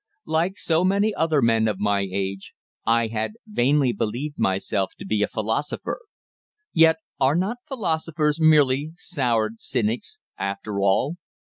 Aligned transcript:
Like 0.25 0.57
so 0.57 0.83
many 0.83 1.13
other 1.13 1.43
men 1.43 1.67
of 1.67 1.77
my 1.77 1.99
age, 2.11 2.55
I 2.87 3.05
had 3.09 3.33
vainly 3.45 3.93
believed 3.93 4.39
myself 4.39 4.93
to 4.97 5.05
be 5.05 5.21
a 5.21 5.27
philosopher. 5.27 5.99
Yet 6.73 6.97
are 7.19 7.35
not 7.35 7.57
philosophers 7.67 8.41
merely 8.41 8.93
soured 8.95 9.59
cynics, 9.61 10.19
after 10.39 10.79
all? 10.79 11.17